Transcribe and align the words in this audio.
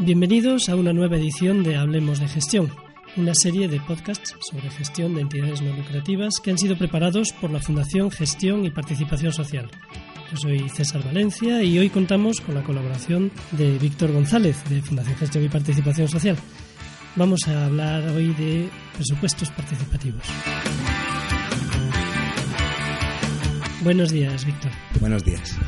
Bienvenidos 0.00 0.68
a 0.68 0.76
una 0.76 0.92
nueva 0.92 1.16
edición 1.16 1.64
de 1.64 1.76
Hablemos 1.76 2.20
de 2.20 2.28
Gestión, 2.28 2.70
una 3.16 3.34
serie 3.34 3.66
de 3.66 3.80
podcasts 3.80 4.36
sobre 4.48 4.70
gestión 4.70 5.16
de 5.16 5.22
entidades 5.22 5.60
no 5.60 5.76
lucrativas 5.76 6.34
que 6.40 6.52
han 6.52 6.58
sido 6.58 6.78
preparados 6.78 7.32
por 7.32 7.50
la 7.50 7.58
Fundación 7.58 8.12
Gestión 8.12 8.64
y 8.64 8.70
Participación 8.70 9.32
Social. 9.32 9.68
Yo 10.30 10.36
soy 10.36 10.68
César 10.68 11.02
Valencia 11.04 11.64
y 11.64 11.80
hoy 11.80 11.90
contamos 11.90 12.40
con 12.40 12.54
la 12.54 12.62
colaboración 12.62 13.32
de 13.50 13.76
Víctor 13.78 14.12
González 14.12 14.62
de 14.70 14.82
Fundación 14.82 15.16
Gestión 15.16 15.44
y 15.44 15.48
Participación 15.48 16.06
Social. 16.06 16.36
Vamos 17.16 17.48
a 17.48 17.66
hablar 17.66 18.08
hoy 18.10 18.28
de 18.34 18.68
presupuestos 18.94 19.50
participativos. 19.50 20.22
Buenos 23.82 24.12
días, 24.12 24.44
Víctor. 24.44 24.70
Buenos 25.00 25.24
días. 25.24 25.58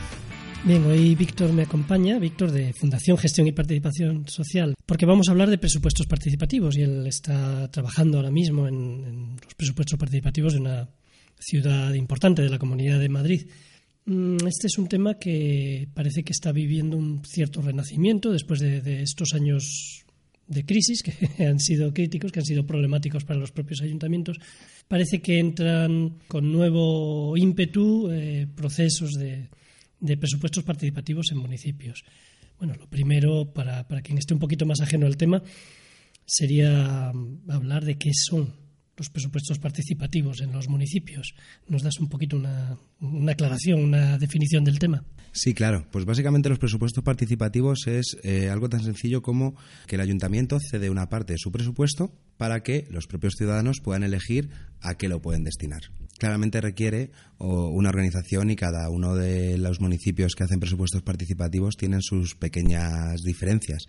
Bien, 0.63 0.85
hoy 0.85 1.15
Víctor 1.15 1.55
me 1.55 1.63
acompaña, 1.63 2.19
Víctor 2.19 2.53
de 2.53 2.75
Fundación 2.75 3.17
Gestión 3.17 3.47
y 3.47 3.53
Participación 3.53 4.29
Social, 4.29 4.75
porque 4.85 5.07
vamos 5.07 5.29
a 5.29 5.33
hablar 5.33 5.49
de 5.49 5.57
presupuestos 5.57 6.07
participativos 6.07 6.77
y 6.77 6.83
él 6.83 7.07
está 7.07 7.71
trabajando 7.71 8.19
ahora 8.19 8.31
mismo 8.31 8.69
en, 8.69 9.37
los 9.43 9.55
presupuestos 9.55 9.99
participativos 9.99 10.53
de 10.53 10.61
una 10.61 10.89
ciudad 11.39 11.95
importante 11.95 12.43
de 12.43 12.51
la 12.51 12.59
Comunidad 12.59 13.01
de 13.01 13.09
Madrid. 13.09 13.47
Mm, 14.05 14.47
este 14.47 14.67
es 14.67 14.77
un 14.77 14.87
tema 14.87 15.15
que 15.15 15.89
parece 15.95 16.23
que 16.25 16.33
está 16.33 16.53
viviendo 16.53 16.99
un 16.99 17.23
cierto 17.25 17.63
renacimiento 17.63 18.31
después 18.31 18.61
de, 18.61 19.01
estos 19.01 19.33
años 19.33 20.05
de 20.47 20.67
crisis 20.67 21.03
que 21.03 21.15
han 21.47 21.59
sido 21.59 21.95
críticos, 21.95 22.33
que 22.33 22.41
han 22.41 22.47
sido 22.47 22.67
problemáticos 22.67 23.25
para 23.25 23.41
los 23.41 23.51
propios 23.51 23.81
ayuntamientos. 23.81 24.37
Parece 24.89 25.23
que 25.23 25.39
entran 25.39 26.19
con 26.29 26.53
nuevo 26.53 27.35
ímpetu 27.39 28.11
eh, 28.11 28.47
procesos 28.55 29.15
de, 29.15 29.49
de 30.01 30.17
presupuestos 30.17 30.65
participativos 30.65 31.31
en 31.33 31.39
municipios. 31.39 32.05
Bueno, 32.59 32.75
lo 32.75 32.89
primero, 32.89 33.53
para, 33.53 33.87
para 33.87 34.03
quien 34.03 34.19
esté 34.19 34.35
un 34.35 34.41
poquito 34.41 34.67
más 34.67 34.81
ajeno 34.81 35.07
al 35.07 35.17
tema, 35.17 35.43
sería 36.27 37.13
hablar 37.49 37.85
de 37.85 37.97
qué 37.97 38.11
son 38.13 38.55
los 38.97 39.09
presupuestos 39.09 39.59
participativos 39.59 40.43
en 40.43 40.53
los 40.53 40.69
municipios. 40.69 41.35
¿Nos 41.69 41.83
das 41.83 41.99
un 42.01 42.09
poquito 42.09 42.37
una, 42.37 42.77
una 43.01 43.33
aclaración, 43.33 43.81
una 43.81 44.19
definición 44.19 44.63
del 44.63 44.79
tema? 44.79 45.03
Sí, 45.33 45.55
claro. 45.55 45.87
Pues 45.91 46.05
básicamente 46.05 46.51
los 46.51 46.59
presupuestos 46.59 47.03
participativos 47.03 47.87
es 47.87 48.19
eh, 48.23 48.51
algo 48.51 48.69
tan 48.69 48.83
sencillo 48.83 49.23
como 49.23 49.55
que 49.87 49.97
el 49.97 50.03
ayuntamiento 50.03 50.59
cede 50.61 50.91
una 50.91 51.09
parte 51.09 51.33
de 51.33 51.39
su 51.39 51.51
presupuesto 51.51 52.13
para 52.37 52.63
que 52.63 52.87
los 52.91 53.07
propios 53.07 53.35
ciudadanos 53.39 53.81
puedan 53.81 54.03
elegir 54.03 54.51
a 54.81 54.97
qué 54.97 55.09
lo 55.09 55.23
pueden 55.23 55.45
destinar. 55.45 55.83
Claramente 56.21 56.61
requiere 56.61 57.13
una 57.39 57.89
organización 57.89 58.51
y 58.51 58.57
cada 58.57 58.91
uno 58.91 59.15
de 59.15 59.57
los 59.57 59.81
municipios 59.81 60.35
que 60.35 60.45
hacen 60.45 60.61
presupuestos 60.61 61.01
participativos 61.01 61.79
tienen 61.79 62.03
sus 62.03 62.35
pequeñas 62.35 63.23
diferencias, 63.23 63.87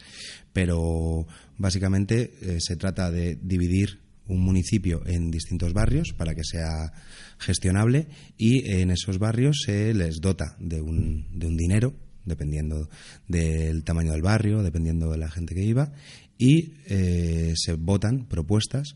pero 0.53 1.27
básicamente 1.57 2.31
eh, 2.41 2.57
se 2.61 2.77
trata 2.77 3.11
de 3.11 3.38
dividir 3.41 3.99
un 4.27 4.39
municipio 4.45 5.01
en 5.05 5.29
distintos 5.29 5.73
barrios 5.73 6.13
para 6.17 6.33
que 6.33 6.45
sea 6.45 6.93
gestionable 7.38 8.07
y 8.38 8.79
en 8.79 8.91
esos 8.91 9.19
barrios 9.19 9.63
se 9.66 9.93
les 9.93 10.21
dota 10.21 10.55
de 10.57 10.79
un, 10.79 11.38
de 11.38 11.47
un 11.47 11.57
dinero 11.57 11.93
dependiendo 12.23 12.88
del 13.27 13.83
tamaño 13.83 14.13
del 14.13 14.21
barrio, 14.21 14.63
dependiendo 14.63 15.11
de 15.11 15.17
la 15.17 15.29
gente 15.29 15.53
que 15.53 15.66
iba, 15.66 15.91
y 16.38 16.75
eh, 16.85 17.51
se 17.57 17.73
votan 17.73 18.25
propuestas 18.29 18.95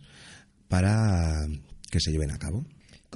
para 0.69 1.45
que 1.91 1.99
se 1.99 2.11
lleven 2.11 2.31
a 2.31 2.37
cabo. 2.37 2.65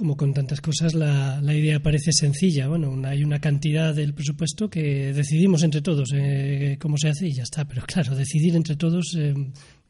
Como 0.00 0.16
con 0.16 0.32
tantas 0.32 0.62
cosas, 0.62 0.94
la, 0.94 1.42
la 1.42 1.54
idea 1.54 1.82
parece 1.82 2.10
sencilla. 2.10 2.68
Bueno, 2.68 3.06
hay 3.06 3.22
una 3.22 3.38
cantidad 3.38 3.94
del 3.94 4.14
presupuesto 4.14 4.70
que 4.70 5.12
decidimos 5.12 5.62
entre 5.62 5.82
todos 5.82 6.08
eh, 6.14 6.78
cómo 6.80 6.96
se 6.96 7.10
hace 7.10 7.28
y 7.28 7.34
ya 7.34 7.42
está. 7.42 7.66
Pero 7.66 7.82
claro, 7.84 8.16
decidir 8.16 8.56
entre 8.56 8.76
todos 8.76 9.14
eh, 9.18 9.34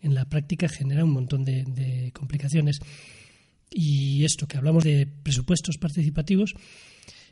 en 0.03 0.14
la 0.16 0.25
práctica 0.25 0.69
genera 0.69 1.05
un 1.05 1.12
montón 1.12 1.44
de, 1.44 2.11
complicaciones. 2.12 2.81
Y 3.70 4.25
esto 4.25 4.48
que 4.48 4.59
hablamos 4.59 4.82
de 4.82 5.06
presupuestos 5.06 5.78
participativos, 5.78 6.54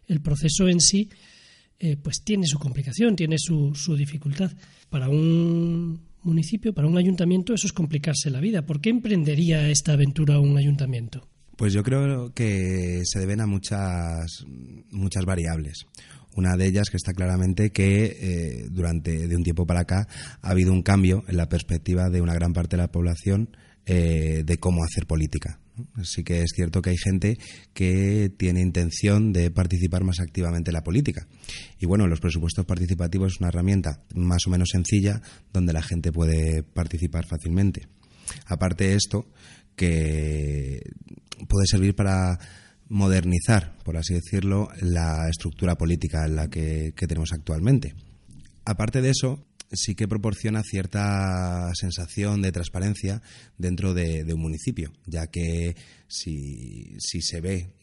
el 0.07 0.21
proceso 0.21 0.69
en 0.69 0.81
sí, 0.81 1.11
eh, 1.81 1.97
pues 1.97 2.23
tiene 2.23 2.47
su 2.47 2.61
complicación, 2.61 3.17
tiene 3.17 3.39
su, 3.41 3.75
su 3.75 3.97
dificultad. 3.97 4.53
Para 4.89 5.09
un 5.09 6.01
municipio, 6.23 6.73
para 6.73 6.87
un 6.87 6.97
ayuntamiento, 6.97 7.55
eso 7.55 7.67
es 7.67 7.73
complicarse 7.73 8.31
la 8.31 8.39
vida. 8.39 8.65
¿Por 8.65 8.81
qué 8.81 8.91
emprendería 8.91 9.69
esta 9.69 9.95
aventura 9.95 10.39
un 10.39 10.57
ayuntamiento? 10.57 11.27
Pues 11.59 11.73
yo 11.73 11.83
creo 11.83 12.33
que 12.35 13.03
se 13.05 13.19
deben 13.19 13.41
a 13.41 13.47
muchas, 13.47 14.45
muchas 14.93 15.25
variables. 15.25 15.87
Una 16.37 16.57
de 16.57 16.69
ellas 16.69 16.89
que 16.89 16.97
está 16.97 17.13
claramente 17.13 17.73
que 17.73 18.05
eh, 18.21 18.69
durante 18.71 19.27
de 19.27 19.35
un 19.35 19.43
tiempo 19.43 19.67
para 19.67 19.81
acá 19.81 20.07
ha 20.41 20.51
habido 20.51 20.73
un 20.73 20.83
cambio 20.83 21.25
en 21.27 21.37
la 21.37 21.49
perspectiva 21.49 22.11
de 22.11 22.21
una 22.21 22.33
gran 22.33 22.53
parte 22.53 22.77
de 22.77 22.83
la 22.83 22.93
población 22.93 23.57
eh, 23.87 24.45
de 24.47 24.59
cómo 24.59 24.85
hacer 24.85 25.07
política. 25.07 25.59
Así 25.95 26.23
que 26.23 26.43
es 26.43 26.53
cierto 26.55 26.81
que 26.81 26.91
hay 26.91 26.97
gente 26.97 27.39
que 27.75 28.33
tiene 28.37 28.61
intención 28.61 29.33
de 29.33 29.51
participar 29.51 30.05
más 30.05 30.21
activamente 30.21 30.71
en 30.71 30.75
la 30.75 30.85
política. 30.85 31.27
Y 31.81 31.87
bueno, 31.87 32.07
los 32.07 32.21
presupuestos 32.21 32.67
participativos 32.67 33.33
es 33.33 33.41
una 33.41 33.49
herramienta 33.49 34.05
más 34.15 34.47
o 34.47 34.51
menos 34.51 34.69
sencilla 34.71 35.21
donde 35.53 35.73
la 35.73 35.83
gente 35.83 36.13
puede 36.13 36.63
participar 36.63 37.27
fácilmente. 37.27 37.89
Aparte 38.47 38.89
de 38.89 38.95
esto, 38.95 39.27
que 39.77 40.81
puede 41.49 41.67
servir 41.67 41.95
para 41.95 42.39
modernizar, 42.89 43.77
por 43.85 43.97
así 43.97 44.15
decirlo, 44.15 44.69
la 44.81 45.29
estructura 45.29 45.77
política 45.77 46.25
en 46.25 46.37
la 46.37 46.49
que, 46.49 46.93
tenemos 46.97 47.33
actualmente. 47.33 47.95
Aparte 48.65 49.01
de 49.03 49.11
eso, 49.11 49.47
sí 49.73 49.95
que 49.95 50.09
proporciona 50.09 50.63
cierta 50.63 51.71
sensación 51.75 52.43
de 52.43 52.53
transparencia 52.53 53.23
dentro 53.57 53.95
de, 53.95 54.25
un 54.33 54.41
municipio, 54.41 54.93
ya 55.07 55.27
que 55.27 55.77
si, 56.07 56.97
se 56.99 57.41
ve 57.41 57.75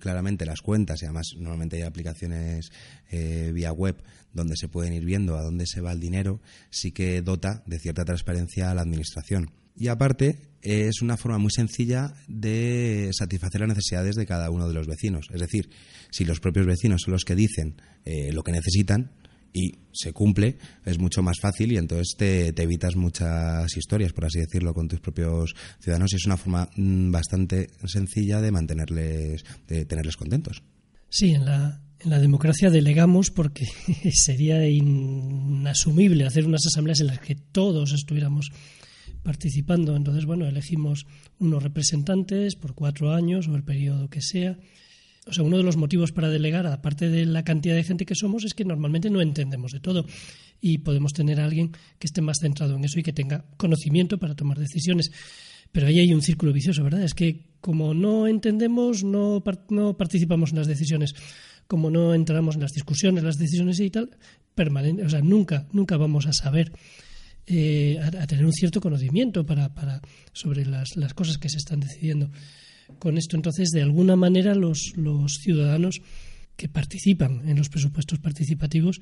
claramente 0.00 0.46
las 0.46 0.60
cuentas, 0.60 1.02
y 1.02 1.04
además 1.04 1.28
normalmente 1.36 1.76
hay 1.76 1.82
aplicaciones 1.82 2.70
eh, 3.10 3.52
vía 3.54 3.72
web 3.72 4.02
donde 4.32 4.56
se 4.56 4.68
pueden 4.68 4.92
ir 4.92 5.04
viendo 5.04 5.36
a 5.36 5.42
dónde 5.42 5.66
se 5.66 5.80
va 5.80 5.92
el 5.92 6.00
dinero, 6.00 6.40
sí 6.70 6.92
que 6.92 7.22
dota 7.22 7.62
de 7.66 7.78
cierta 7.78 8.04
transparencia 8.04 8.70
a 8.70 8.74
la 8.74 8.82
administración. 8.82 9.50
Y 9.74 9.88
aparte, 9.88 10.38
es 10.60 11.02
una 11.02 11.16
forma 11.16 11.38
muy 11.38 11.50
sencilla 11.52 12.14
de 12.26 13.10
satisfacer 13.12 13.60
las 13.60 13.68
necesidades 13.68 14.16
de 14.16 14.26
cada 14.26 14.50
uno 14.50 14.66
de 14.66 14.74
los 14.74 14.86
vecinos. 14.86 15.28
Es 15.32 15.40
decir, 15.40 15.70
si 16.10 16.24
los 16.24 16.40
propios 16.40 16.66
vecinos 16.66 17.02
son 17.04 17.12
los 17.12 17.24
que 17.24 17.36
dicen 17.36 17.80
eh, 18.04 18.32
lo 18.32 18.42
que 18.42 18.52
necesitan 18.52 19.12
y 19.52 19.72
se 19.92 20.12
cumple, 20.12 20.58
es 20.84 20.98
mucho 20.98 21.22
más 21.22 21.38
fácil 21.40 21.72
y 21.72 21.76
entonces 21.76 22.14
te, 22.16 22.48
evitas 22.62 22.96
muchas 22.96 23.76
historias, 23.76 24.12
por 24.12 24.26
así 24.26 24.38
decirlo, 24.38 24.74
con 24.74 24.88
tus 24.88 25.00
propios 25.00 25.54
ciudadanos 25.80 26.12
y 26.12 26.16
es 26.16 26.26
una 26.26 26.36
forma 26.36 26.68
mm, 26.76 27.10
bastante 27.10 27.70
sencilla 27.86 28.40
de 28.40 28.52
mantenerles, 28.52 29.44
de 29.66 29.84
tenerles 29.84 30.16
contentos. 30.16 30.62
Sí, 31.08 31.30
en 31.30 31.46
la, 31.46 31.80
en 32.00 32.10
la 32.10 32.18
democracia 32.18 32.70
delegamos 32.70 33.30
porque 33.30 33.66
sería 34.12 34.68
inasumible 34.68 36.26
hacer 36.26 36.46
unas 36.46 36.66
asambleas 36.66 37.00
en 37.00 37.08
las 37.08 37.20
que 37.20 37.34
todos 37.34 37.92
estuviéramos 37.92 38.50
participando. 39.22 39.96
Entonces, 39.96 40.24
bueno, 40.24 40.46
elegimos 40.46 41.06
unos 41.38 41.62
representantes 41.62 42.56
por 42.56 42.74
cuatro 42.74 43.12
años 43.12 43.48
o 43.48 43.56
el 43.56 43.64
periodo 43.64 44.08
que 44.08 44.22
sea. 44.22 44.58
O 45.28 45.32
sea, 45.32 45.44
uno 45.44 45.56
de 45.56 45.62
los 45.62 45.76
motivos 45.76 46.12
para 46.12 46.28
delegar, 46.28 46.66
aparte 46.66 47.08
de 47.08 47.26
la 47.26 47.44
cantidad 47.44 47.74
de 47.74 47.84
gente 47.84 48.06
que 48.06 48.14
somos, 48.14 48.44
es 48.44 48.54
que 48.54 48.64
normalmente 48.64 49.10
no 49.10 49.20
entendemos 49.20 49.72
de 49.72 49.80
todo 49.80 50.06
y 50.60 50.78
podemos 50.78 51.12
tener 51.12 51.40
a 51.40 51.44
alguien 51.44 51.72
que 51.98 52.06
esté 52.06 52.20
más 52.20 52.38
centrado 52.40 52.76
en 52.76 52.84
eso 52.84 52.98
y 52.98 53.02
que 53.02 53.12
tenga 53.12 53.44
conocimiento 53.56 54.18
para 54.18 54.34
tomar 54.34 54.58
decisiones. 54.58 55.10
Pero 55.70 55.86
ahí 55.86 55.98
hay 55.98 56.12
un 56.14 56.22
círculo 56.22 56.52
vicioso, 56.52 56.82
¿verdad? 56.82 57.02
Es 57.02 57.14
que 57.14 57.44
como 57.60 57.94
no 57.94 58.26
entendemos, 58.26 59.04
no, 59.04 59.42
no 59.68 59.96
participamos 59.96 60.50
en 60.50 60.56
las 60.56 60.66
decisiones. 60.66 61.14
Como 61.66 61.90
no 61.90 62.14
entramos 62.14 62.54
en 62.54 62.62
las 62.62 62.72
discusiones, 62.72 63.22
las 63.22 63.36
decisiones 63.36 63.78
y 63.80 63.90
tal, 63.90 64.16
permanente, 64.54 65.04
o 65.04 65.10
sea, 65.10 65.20
nunca, 65.20 65.68
nunca 65.72 65.98
vamos 65.98 66.26
a 66.26 66.32
saber 66.32 66.72
eh, 67.46 67.98
a, 68.02 68.26
tener 68.26 68.44
un 68.44 68.52
cierto 68.52 68.80
conocimiento 68.80 69.44
para, 69.44 69.74
para 69.74 70.00
sobre 70.32 70.66
las, 70.66 70.96
las, 70.96 71.14
cosas 71.14 71.38
que 71.38 71.48
se 71.48 71.58
están 71.58 71.80
decidiendo. 71.80 72.30
Con 72.98 73.18
esto, 73.18 73.36
entonces, 73.36 73.70
de 73.70 73.82
alguna 73.82 74.16
manera, 74.16 74.54
los, 74.54 74.92
los 74.96 75.34
ciudadanos 75.42 76.00
que 76.56 76.68
participan 76.68 77.48
en 77.48 77.56
los 77.56 77.68
presupuestos 77.68 78.18
participativos 78.18 79.00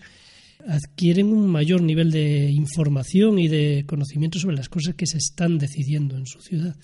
adquieren 0.66 1.28
un 1.28 1.48
mayor 1.48 1.82
nivel 1.82 2.10
de 2.10 2.50
información 2.50 3.38
y 3.38 3.48
de 3.48 3.84
conocimiento 3.86 4.38
sobre 4.38 4.56
las 4.56 4.68
cosas 4.68 4.94
que 4.94 5.06
se 5.06 5.18
están 5.18 5.58
decidiendo 5.58 6.16
en 6.16 6.26
su 6.26 6.40
ciudad. 6.40 6.76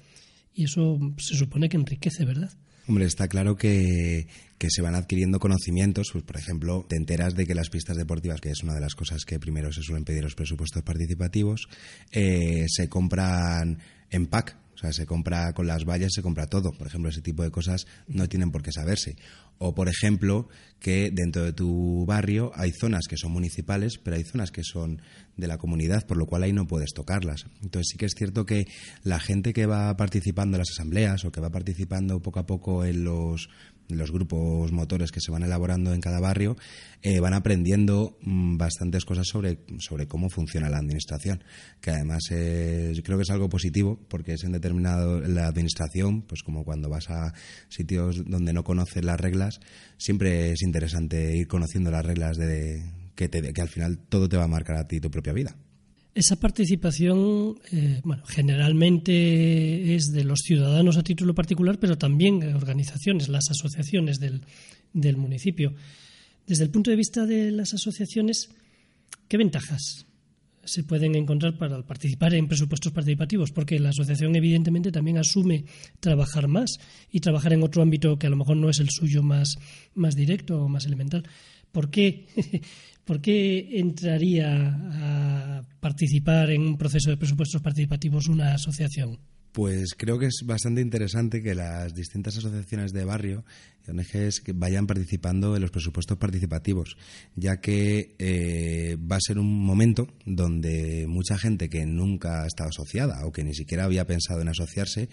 Y 0.55 0.65
eso 0.65 0.99
se 1.19 1.37
supone 1.37 1.69
que 1.69 1.77
enriquece, 1.77 2.25
¿verdad? 2.25 2.51
Hombre, 2.89 3.05
está 3.05 3.29
claro 3.29 3.57
que, 3.57 4.27
se 4.69 4.83
van 4.83 4.95
adquiriendo 4.95 5.39
conocimientos. 5.39 6.11
Pues, 6.13 6.25
por 6.25 6.37
ejemplo, 6.37 6.85
te 6.89 6.97
enteras 6.97 7.35
de 7.35 7.47
que 7.47 7.55
las 7.55 7.71
pistas 7.71 7.97
deportivas, 7.97 8.41
que 8.41 8.51
es 8.51 8.63
una 8.63 8.75
de 8.75 8.81
las 8.81 8.95
cosas 8.95 9.25
que 9.25 9.39
primero 9.39 9.73
se 9.73 9.83
suelen 9.83 10.05
pedir 10.05 10.23
los 10.23 10.35
presupuestos 10.35 10.83
participativos, 10.83 11.69
eh, 12.11 12.65
se 12.69 12.89
compran 12.89 13.79
en 14.11 14.27
pack. 14.27 14.57
O 14.83 14.85
sea, 14.85 14.93
se 14.93 15.07
compra 15.07 15.53
con 15.53 15.69
las 15.69 15.85
vallas, 15.85 16.11
se 16.13 16.23
compra 16.23 16.49
todo. 16.49 16.73
Por 16.73 16.89
ejemplo, 16.89 17.09
ese 17.09 17.23
tipo 17.23 17.45
de 17.45 17.53
cosas 17.53 17.87
no 18.09 18.29
tienen 18.29 18.51
por 18.51 18.63
qué 18.63 18.73
saberse. 18.73 19.15
O, 19.59 19.77
por 19.77 19.89
ejemplo, 19.89 20.49
que 20.81 21.13
dentro 21.13 21.45
de 21.45 21.53
tu 21.53 22.05
barrio 22.05 22.51
hay 22.57 22.73
zonas 22.73 23.07
que 23.09 23.17
son 23.17 23.31
municipales, 23.31 23.99
pero 24.03 24.17
hay 24.17 24.25
zonas 24.25 24.51
que 24.51 24.65
son 24.65 25.01
de 25.37 25.47
la 25.47 25.57
comunidad, 25.57 26.05
por 26.05 26.17
lo 26.17 26.27
cual 26.27 26.43
ahí 26.43 26.53
no 26.53 26.67
puedes 26.67 26.93
tocarlas. 26.95 27.47
Entonces 27.63 27.91
sí 27.93 27.97
que 27.97 28.07
es 28.07 28.15
cierto 28.17 28.45
que 28.45 28.67
la 29.05 29.21
gente 29.21 29.53
que 29.53 29.67
va 29.67 29.97
participando 29.97 30.57
en 30.57 30.63
las 30.63 30.71
asambleas 30.73 31.25
o 31.25 31.31
que 31.31 31.41
va 31.41 31.51
participando 31.51 32.21
poco 32.21 32.41
a 32.41 32.47
poco 32.47 32.85
en 32.85 33.05
los 33.05 33.49
los 33.97 34.11
grupos 34.11 34.73
motores 34.73 35.13
que 35.13 35.21
se 35.21 35.31
van 35.31 35.43
elaborando 35.43 35.93
en 35.95 36.01
cada 36.01 36.21
barrio, 36.21 36.57
eh, 37.03 37.21
van 37.21 37.35
aprendiendo 37.35 38.19
mm, 38.23 38.57
bastantes 38.57 39.05
cosas 39.05 39.27
sobre, 39.27 39.59
sobre 39.79 40.07
cómo 40.07 40.31
funciona 40.31 40.71
la 40.71 40.79
administración, 40.79 41.43
que 41.81 41.91
además 41.91 42.23
yo 42.29 43.03
creo 43.03 43.19
que 43.19 43.23
es 43.23 43.31
algo 43.31 43.49
positivo 43.49 43.99
porque 44.09 44.35
es 44.35 44.45
en 44.45 44.53
determinado 44.53 45.21
la 45.21 45.47
administración, 45.47 46.23
pues 46.23 46.43
como 46.43 46.65
cuando 46.65 46.89
vas 46.89 47.11
a 47.11 47.33
sitios 47.69 48.25
donde 48.25 48.53
no 48.53 48.65
conoces 48.65 49.05
las 49.05 49.21
reglas, 49.21 49.61
siempre 49.97 50.53
es 50.53 50.63
interesante 50.63 51.37
ir 51.37 51.47
conociendo 51.49 51.91
las 51.91 52.05
reglas 52.05 52.37
de 52.37 52.83
que, 53.15 53.29
te, 53.29 53.53
que 53.53 53.61
al 53.61 53.69
final 53.69 53.99
todo 53.99 54.29
te 54.29 54.37
va 54.37 54.45
a 54.45 54.49
marcar 54.49 54.77
a 54.77 54.87
ti 54.87 55.01
tu 55.01 55.11
propia 55.11 55.33
vida. 55.33 55.57
Esa 56.15 56.37
participación, 56.37 57.59
eh, 57.71 58.01
bueno, 58.05 58.23
generalmente 58.27 59.95
es 59.95 60.13
de 60.13 60.25
los 60.25 60.41
ciudadanos 60.41 60.99
a 60.99 61.03
título 61.03 61.35
particular, 61.35 61.79
pero 61.79 61.97
también 61.97 62.43
organizaciones, 62.55 63.29
las 63.29 63.51
asociaciones 63.51 64.21
del, 64.21 64.43
del 64.93 65.17
municipio. 65.17 65.75
Desde 66.47 66.65
el 66.65 66.71
punto 66.71 66.91
de 66.91 66.97
vista 66.97 67.25
de 67.25 67.51
las 67.51 67.73
asociaciones, 67.73 68.51
¿qué 69.27 69.39
ventajas 69.39 70.05
se 70.65 70.85
pueden 70.85 71.15
encontrar 71.15 71.57
para 71.59 71.83
participar 71.83 72.35
en 72.35 72.49
presupuestos 72.49 72.93
participativos? 72.93 73.53
Porque 73.53 73.79
la 73.79 73.91
asociación, 73.91 74.35
evidentemente, 74.37 74.93
también 74.93 75.19
asume 75.19 75.65
trabajar 76.01 76.49
más 76.49 76.79
y 77.11 77.21
trabajar 77.21 77.53
en 77.53 77.63
otro 77.63 77.83
ámbito 77.83 78.19
que 78.19 78.27
a 78.27 78.31
lo 78.31 78.37
mejor 78.37 78.57
no 78.57 78.71
es 78.71 78.81
el 78.81 78.91
suyo 78.91 79.23
más, 79.23 79.57
más 79.95 80.15
directo 80.15 80.63
o 80.63 80.69
más 80.69 80.87
elemental. 80.87 81.25
¿Por 81.71 81.91
qué 81.91 82.27
¿Por 83.05 83.21
qué 83.21 83.81
entraría 83.81 84.79
a 84.93 85.65
participar 85.81 86.51
en 86.51 86.63
un 86.63 86.79
proceso 86.79 87.11
de 87.11 87.17
presupuestos 87.17 87.61
participativos 87.61 88.29
una 88.29 88.55
asociación? 88.55 89.19
Pues 89.53 89.95
creo 89.99 90.19
que 90.19 90.27
es 90.27 90.45
bastante 90.47 90.81
interesante 90.81 91.43
que 91.43 91.55
las 91.55 91.95
distintas 91.95 92.39
asociaciones 92.39 92.93
de 92.93 93.05
barrio 93.05 93.45
y 93.87 93.91
ONGs 93.91 94.45
vayan 94.55 94.87
participando 94.87 95.55
en 95.55 95.61
los 95.61 95.71
presupuestos 95.71 96.17
participativos, 96.17 96.97
ya 97.37 97.61
que 97.61 98.15
eh, 98.19 98.97
va 98.97 99.17
a 99.17 99.21
ser 99.21 99.39
un 99.39 99.63
momento 99.63 100.09
donde 100.25 101.05
mucha 101.07 101.37
gente 101.37 101.69
que 101.69 101.85
nunca 101.85 102.43
ha 102.45 102.47
estado 102.47 102.71
asociada 102.71 103.27
o 103.27 103.33
que 103.33 103.45
ni 103.45 103.55
siquiera 103.55 103.85
había 103.85 104.07
pensado 104.07 104.41
en 104.41 104.49
asociarse 104.49 105.11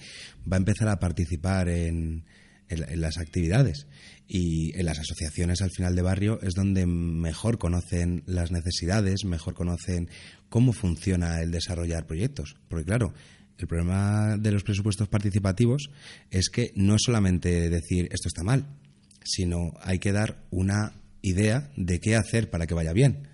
va 0.50 0.56
a 0.56 0.59
empezar 0.59 0.88
a 0.88 1.00
participar 1.00 1.68
en, 1.68 2.24
en, 2.69 3.01
las 3.01 3.18
actividades 3.18 3.88
y 4.25 4.77
en 4.80 4.86
las 4.86 5.00
asociaciones 5.00 5.62
al 5.62 5.71
final 5.71 5.95
de 5.95 6.01
barrio 6.01 6.39
es 6.41 6.53
donde 6.53 6.86
mejor 6.86 7.57
conocen 7.57 8.24
las 8.25 8.51
necesidades, 8.51 9.25
mejor 9.25 9.53
conocen 9.53 10.09
cómo 10.47 10.71
funciona 10.71 11.41
el 11.41 11.51
desarrollar 11.51 12.06
proyectos. 12.06 12.56
Porque 12.69 12.86
claro, 12.86 13.13
el 13.59 13.67
problema 13.67 14.38
de 14.38 14.51
los 14.51 14.63
presupuestos 14.63 15.07
participativos 15.07 15.89
es 16.31 16.50
que 16.50 16.71
no 16.75 16.95
es 16.95 17.01
solamente 17.03 17.69
decir 17.69 18.07
esto 18.11 18.27
está 18.27 18.44
mal, 18.44 18.65
sino 19.23 19.73
hay 19.81 20.00
que 20.00 20.11
dar 20.11 20.44
una 20.50 20.94
idea 21.21 21.69
de 21.75 22.00
qué 22.00 22.15
hacer 22.15 22.50
para 22.50 22.67
que 22.67 22.73
vaya 22.73 22.94
bien. 22.94 23.27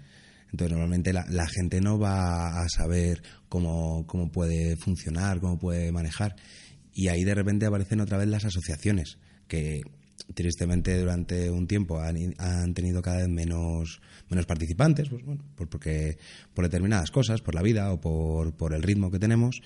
Entonces, 0.52 0.72
normalmente 0.72 1.14
la, 1.14 1.26
la 1.30 1.48
gente 1.48 1.82
no 1.82 2.00
va 2.00 2.62
a 2.62 2.70
saber 2.70 3.22
cómo, 3.50 4.06
cómo 4.08 4.32
puede 4.32 4.78
funcionar, 4.78 5.40
cómo 5.40 5.60
puede 5.60 5.92
manejar. 5.92 6.36
Y 6.94 7.10
ahí 7.10 7.24
de 7.24 7.36
repente 7.36 7.66
aparecen 7.66 8.00
otra 8.00 8.18
vez 8.18 8.28
las 8.28 8.46
asociaciones, 8.46 9.18
que 9.48 9.82
tristemente 10.34 10.98
durante 11.00 11.50
un 11.50 11.68
tiempo 11.68 12.00
han, 12.00 12.34
han, 12.38 12.74
tenido 12.74 13.02
cada 13.02 13.18
vez 13.18 13.30
menos, 13.30 14.02
menos 14.30 14.46
participantes, 14.46 15.10
pues 15.10 15.24
bueno, 15.24 15.44
por, 15.56 15.70
porque, 15.70 16.18
por 16.54 16.66
determinadas 16.66 17.12
cosas, 17.12 17.42
por 17.42 17.56
la 17.56 17.62
vida 17.62 17.92
o 17.92 18.02
por, 18.02 18.56
por 18.56 18.74
el 18.74 18.82
ritmo 18.82 19.12
que 19.12 19.20
tenemos, 19.20 19.62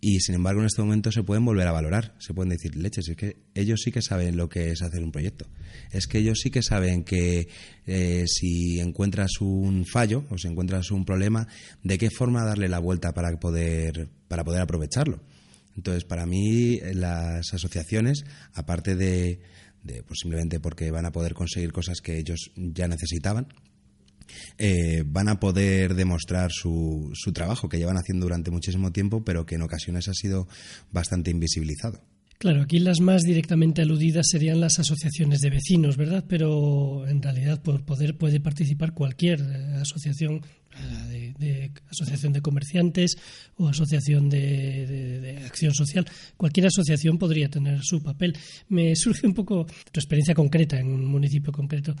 y 0.00 0.20
sin 0.20 0.34
embargo 0.34 0.60
en 0.60 0.66
este 0.66 0.82
momento 0.82 1.12
se 1.12 1.22
pueden 1.22 1.44
volver 1.44 1.68
a 1.68 1.72
valorar, 1.72 2.14
se 2.18 2.34
pueden 2.34 2.50
decir, 2.50 2.76
leches, 2.76 3.08
es 3.08 3.16
que 3.16 3.36
ellos 3.54 3.80
sí 3.84 3.92
que 3.92 4.02
saben 4.02 4.36
lo 4.36 4.48
que 4.48 4.70
es 4.70 4.82
hacer 4.82 5.02
un 5.02 5.12
proyecto, 5.12 5.46
es 5.92 6.06
que 6.06 6.18
ellos 6.18 6.40
sí 6.42 6.50
que 6.50 6.62
saben 6.62 7.04
que 7.04 7.48
eh, 7.86 8.24
si 8.26 8.80
encuentras 8.80 9.40
un 9.40 9.84
fallo 9.86 10.24
o 10.30 10.38
si 10.38 10.48
encuentras 10.48 10.90
un 10.90 11.04
problema, 11.04 11.46
de 11.82 11.98
qué 11.98 12.10
forma 12.10 12.44
darle 12.44 12.68
la 12.68 12.78
vuelta 12.78 13.12
para 13.12 13.38
poder, 13.38 14.08
para 14.28 14.44
poder 14.44 14.62
aprovecharlo. 14.62 15.20
Entonces, 15.76 16.04
para 16.04 16.26
mí, 16.26 16.78
las 16.94 17.54
asociaciones, 17.54 18.24
aparte 18.52 18.96
de, 18.96 19.40
de 19.82 20.02
pues 20.02 20.20
simplemente 20.20 20.60
porque 20.60 20.90
van 20.90 21.06
a 21.06 21.12
poder 21.12 21.34
conseguir 21.34 21.72
cosas 21.72 22.00
que 22.00 22.18
ellos 22.18 22.50
ya 22.56 22.88
necesitaban, 22.88 23.48
eh, 24.58 25.02
van 25.06 25.28
a 25.28 25.40
poder 25.40 25.94
demostrar 25.94 26.50
su, 26.52 27.10
su 27.14 27.32
trabajo 27.32 27.68
que 27.68 27.78
llevan 27.78 27.96
haciendo 27.96 28.26
durante 28.26 28.50
muchísimo 28.50 28.92
tiempo, 28.92 29.24
pero 29.24 29.46
que 29.46 29.56
en 29.56 29.62
ocasiones 29.62 30.08
ha 30.08 30.14
sido 30.14 30.48
bastante 30.92 31.30
invisibilizado. 31.30 32.00
Claro, 32.40 32.62
aquí 32.62 32.78
las 32.78 33.00
más 33.00 33.24
directamente 33.24 33.82
aludidas 33.82 34.28
serían 34.30 34.60
las 34.60 34.78
asociaciones 34.78 35.42
de 35.42 35.50
vecinos, 35.50 35.98
¿verdad? 35.98 36.24
Pero 36.26 37.06
en 37.06 37.20
realidad 37.20 37.60
por 37.60 37.84
poder 37.84 38.16
puede 38.16 38.40
participar 38.40 38.94
cualquier 38.94 39.40
eh, 39.42 39.74
asociación, 39.74 40.40
eh, 41.12 41.34
de, 41.38 41.70
asociación 41.90 42.32
de 42.32 42.40
comerciantes 42.40 43.18
o 43.58 43.68
asociación 43.68 44.30
de, 44.30 45.42
acción 45.44 45.74
social. 45.74 46.06
Cualquier 46.38 46.68
asociación 46.68 47.18
podría 47.18 47.50
tener 47.50 47.82
su 47.82 48.02
papel. 48.02 48.34
Me 48.70 48.96
surge 48.96 49.26
un 49.26 49.34
poco 49.34 49.66
tu 49.92 50.00
experiencia 50.00 50.34
concreta 50.34 50.80
en 50.80 50.86
un 50.86 51.04
municipio 51.04 51.52
concreto. 51.52 51.94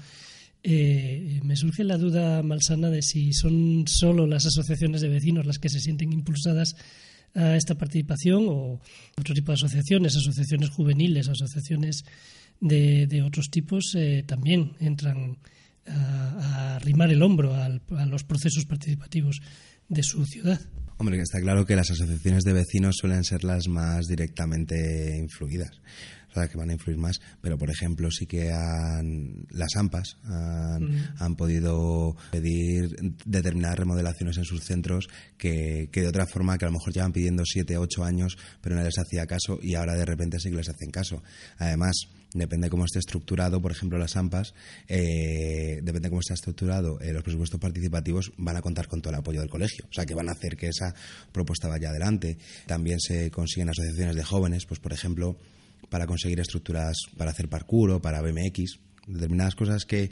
Eh, 0.62 1.38
me 1.44 1.54
surge 1.54 1.84
la 1.84 1.98
duda 1.98 2.42
malsana 2.42 2.88
de 2.88 3.02
si 3.02 3.34
son 3.34 3.84
solo 3.86 4.26
las 4.26 4.46
asociaciones 4.46 5.02
de 5.02 5.08
vecinos 5.10 5.44
las 5.44 5.58
que 5.58 5.68
se 5.68 5.80
sienten 5.80 6.14
impulsadas 6.14 6.76
a 7.34 7.56
esta 7.56 7.74
participación 7.74 8.46
o 8.48 8.80
otro 9.18 9.34
tipo 9.34 9.52
de 9.52 9.56
asociaciones, 9.56 10.16
asociaciones 10.16 10.70
juveniles, 10.70 11.28
asociaciones 11.28 12.04
de, 12.60 13.06
de 13.06 13.22
otros 13.22 13.50
tipos, 13.50 13.94
eh, 13.96 14.24
también 14.26 14.72
entran 14.80 15.38
a, 15.86 16.76
arrimar 16.76 17.10
el 17.10 17.22
hombro 17.22 17.54
a 17.54 18.06
los 18.06 18.24
procesos 18.24 18.64
participativos 18.66 19.40
de 19.88 20.02
su 20.02 20.24
ciudad. 20.26 20.60
Hombre, 20.98 21.16
que 21.16 21.22
está 21.22 21.40
claro 21.40 21.64
que 21.64 21.76
las 21.76 21.90
asociaciones 21.90 22.44
de 22.44 22.52
vecinos 22.52 22.96
suelen 23.00 23.24
ser 23.24 23.42
las 23.44 23.68
más 23.68 24.06
directamente 24.06 25.16
influidas 25.18 25.80
que 26.30 26.56
van 26.56 26.70
a 26.70 26.72
influir 26.72 26.98
más, 26.98 27.20
pero 27.40 27.58
por 27.58 27.70
ejemplo 27.70 28.10
sí 28.10 28.26
que 28.26 28.52
han, 28.52 29.46
las 29.50 29.76
AMPAs 29.76 30.16
han, 30.24 31.14
han 31.18 31.36
podido 31.36 32.16
pedir 32.30 32.96
determinadas 33.24 33.78
remodelaciones 33.78 34.38
en 34.38 34.44
sus 34.44 34.64
centros 34.64 35.08
que, 35.36 35.88
que, 35.92 36.02
de 36.02 36.08
otra 36.08 36.26
forma 36.26 36.56
que 36.58 36.64
a 36.64 36.68
lo 36.68 36.72
mejor 36.72 36.92
llevan 36.92 37.12
pidiendo 37.12 37.44
siete, 37.44 37.76
ocho 37.76 38.04
años, 38.04 38.38
pero 38.60 38.76
no 38.76 38.82
les 38.82 38.98
hacía 38.98 39.26
caso 39.26 39.58
y 39.62 39.74
ahora 39.74 39.94
de 39.94 40.04
repente 40.04 40.38
sí 40.38 40.50
que 40.50 40.56
les 40.56 40.68
hacen 40.68 40.90
caso. 40.90 41.22
Además, 41.58 42.08
depende 42.34 42.70
cómo 42.70 42.84
esté 42.84 42.98
estructurado, 42.98 43.60
por 43.60 43.72
ejemplo, 43.72 43.98
las 43.98 44.16
AMPAs, 44.16 44.54
eh, 44.88 45.80
depende 45.82 46.08
cómo 46.08 46.20
está 46.20 46.34
estructurado 46.34 47.00
eh, 47.00 47.12
los 47.12 47.22
presupuestos 47.22 47.60
participativos, 47.60 48.32
van 48.36 48.56
a 48.56 48.62
contar 48.62 48.86
con 48.86 49.00
todo 49.00 49.12
el 49.12 49.18
apoyo 49.18 49.40
del 49.40 49.50
colegio, 49.50 49.86
o 49.88 49.92
sea 49.92 50.06
que 50.06 50.14
van 50.14 50.28
a 50.28 50.32
hacer 50.32 50.56
que 50.56 50.68
esa 50.68 50.94
propuesta 51.32 51.68
vaya 51.68 51.90
adelante. 51.90 52.38
También 52.66 53.00
se 53.00 53.30
consiguen 53.30 53.70
asociaciones 53.70 54.16
de 54.16 54.24
jóvenes, 54.24 54.66
pues 54.66 54.80
por 54.80 54.92
ejemplo, 54.92 55.36
para 55.88 56.06
conseguir 56.06 56.40
estructuras 56.40 56.96
para 57.16 57.30
hacer 57.30 57.48
parkour 57.48 57.90
o 57.90 58.02
para 58.02 58.22
BMX, 58.22 58.78
determinadas 59.06 59.54
cosas 59.54 59.84
que 59.84 60.10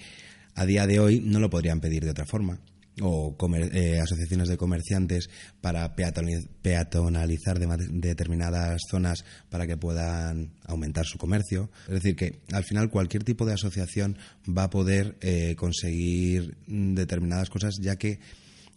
a 0.54 0.66
día 0.66 0.87
de 0.87 0.98
hoy 0.98 1.20
no 1.20 1.40
lo 1.40 1.50
podrían 1.50 1.80
pedir 1.80 2.04
de 2.04 2.10
otra 2.10 2.26
forma 2.26 2.60
o 3.00 3.37
eh, 3.72 4.00
asociaciones 4.00 4.48
de 4.48 4.56
comerciantes 4.56 5.28
para 5.60 5.94
peatonalizar 5.94 7.58
determinadas 7.90 8.82
zonas 8.90 9.25
para 9.50 9.66
que 9.66 9.76
puedan 9.76 10.52
aumentar 10.64 11.04
su 11.06 11.18
comercio. 11.18 11.70
Es 11.87 11.94
decir, 11.94 12.16
que 12.16 12.40
al 12.52 12.64
final 12.64 12.90
cualquier 12.90 13.25
tipo 13.25 13.46
de 13.46 13.54
asociación 13.54 14.18
va 14.46 14.64
a 14.64 14.70
poder 14.70 15.16
eh, 15.20 15.54
conseguir 15.56 16.56
determinadas 16.66 17.50
cosas 17.50 17.76
ya 17.80 17.96
que 17.96 18.20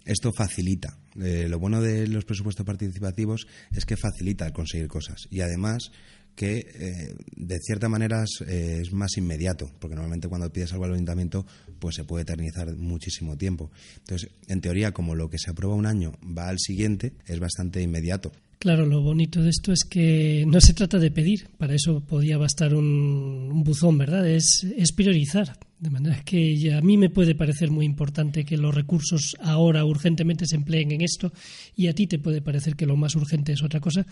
esto 0.06 0.32
facilita. 0.34 0.98
Eh, 1.20 1.48
lo 1.48 1.60
bueno 1.60 1.82
de 1.82 2.08
los 2.08 2.26
presupuestos 2.26 2.66
participativos 2.66 3.48
es 3.72 3.86
que 3.86 3.98
facilita 3.98 4.52
conseguir 4.52 4.88
cosas 4.88 5.28
y 5.30 5.42
además 5.42 5.92
que 6.36 6.68
eh, 6.74 7.16
de 7.36 7.60
cierta 7.60 7.90
manera 7.90 8.24
eh, 8.48 8.80
es, 8.82 8.92
más 8.94 9.18
inmediato, 9.18 9.72
porque 9.80 9.96
normalmente 9.96 10.28
cuando 10.28 10.52
pides 10.52 10.72
algo 10.74 10.86
al 10.86 10.94
ayuntamiento 10.94 11.46
pues 11.80 11.96
se 11.96 12.04
puede 12.04 12.24
eternizar 12.24 12.76
muchísimo 12.76 13.38
tiempo. 13.38 13.72
Entonces, 13.98 14.30
en 14.48 14.62
teoría, 14.62 14.92
como 14.92 15.16
lo 15.16 15.30
que 15.30 15.40
se 15.40 15.50
aprueba 15.50 15.76
un 15.76 15.88
año 15.88 16.14
va 16.26 16.48
al 16.48 16.60
siguiente, 16.60 17.14
es 17.26 17.40
bastante 17.40 17.82
inmediato. 17.82 18.32
Claro, 18.60 18.86
lo 18.86 19.02
bonito 19.02 19.42
de 19.42 19.50
esto 19.50 19.74
es 19.74 19.84
que 19.90 20.46
no 20.48 20.62
se 20.62 20.76
trata 20.76 21.00
de 21.00 21.10
pedir, 21.10 21.48
para 21.58 21.74
eso 21.74 22.02
podía 22.02 22.38
bastar 22.38 22.76
un, 22.76 23.64
buzón, 23.64 23.98
¿verdad? 23.98 24.30
Es, 24.30 24.64
es, 24.78 24.92
priorizar. 24.92 25.58
De 25.80 25.90
manera 25.90 26.22
que 26.24 26.72
a 26.72 26.82
mí 26.82 26.96
me 26.96 27.10
puede 27.10 27.34
parecer 27.34 27.72
muy 27.72 27.88
importante 27.88 28.46
que 28.46 28.58
los 28.58 28.76
recursos 28.76 29.36
ahora 29.42 29.84
urgentemente 29.84 30.46
se 30.46 30.56
empleen 30.56 30.92
en 30.92 31.02
esto 31.02 31.34
y 31.76 31.88
a 31.88 31.96
ti 31.96 32.06
te 32.06 32.20
puede 32.20 32.44
parecer 32.44 32.76
que 32.76 32.86
lo 32.86 32.96
más 32.96 33.16
urgente 33.16 33.54
es 33.54 33.64
otra 33.64 33.80
cosa 33.80 34.06